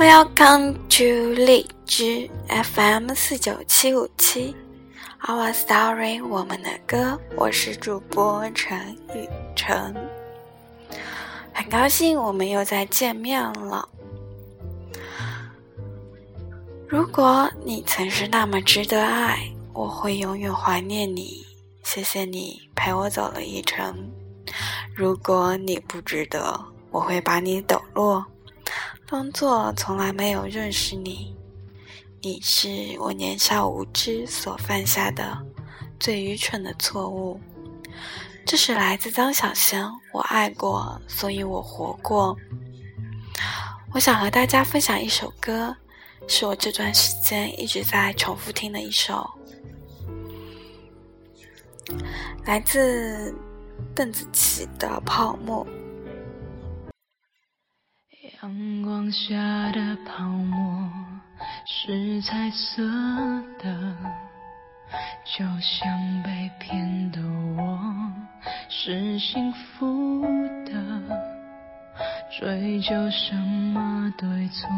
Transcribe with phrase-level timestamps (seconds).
[0.00, 4.56] Welcome to 荔枝 FM 四九七五七
[5.20, 9.94] ，Our Story 我们的歌，我是主播陈雨辰，
[11.52, 13.86] 很高兴我们又再见面了。
[16.88, 21.44] 如果你曾是那么值得爱，我会永远怀念你。
[21.82, 24.10] 谢谢你陪我走了一程。
[24.96, 26.58] 如果你不值得，
[26.90, 28.24] 我会把你抖落。
[29.10, 31.34] 当作从来没有认识你，
[32.20, 35.36] 你是我年少无知所犯下的
[35.98, 37.40] 最愚蠢的错误。
[38.46, 42.36] 这是来自张小娴，我爱过，所以我活过。
[43.92, 45.76] 我想和大家分享一首歌，
[46.28, 49.28] 是我这段时间一直在重复听的一首，
[52.44, 53.34] 来自
[53.92, 55.66] 邓紫棋的《泡沫》。
[58.42, 59.36] 阳光下
[59.70, 60.90] 的泡沫
[61.66, 62.82] 是彩色
[63.58, 63.94] 的，
[65.26, 67.20] 就像被骗的
[67.58, 68.10] 我
[68.70, 70.22] 是幸福
[70.64, 70.72] 的。
[72.30, 74.70] 追究什么对错？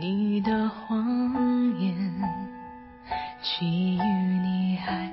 [0.00, 1.04] 你的谎
[1.80, 1.96] 言，
[3.42, 5.10] 基于你还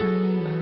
[0.00, 0.08] 伤
[0.44, 0.59] 疤。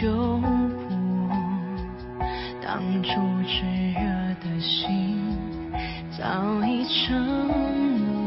[0.00, 0.46] 救我。
[2.62, 3.10] 当初
[3.44, 4.00] 炽热
[4.40, 5.36] 的心
[6.16, 7.10] 早已承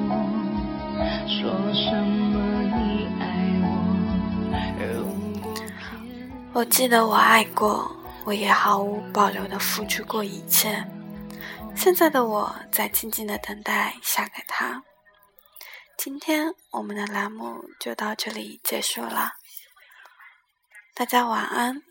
[0.08, 0.16] 诺，
[1.28, 1.34] 说
[1.74, 3.24] 什么你爱
[3.62, 3.66] 我。
[6.54, 7.92] 我记得我爱过，
[8.24, 10.86] 我也毫无保留的付出过一切。
[11.76, 14.82] 现在的我在静静的等待下个他。
[15.98, 19.34] 今天我们的栏目就到这里结束了。
[20.98, 21.82] 大家晚安。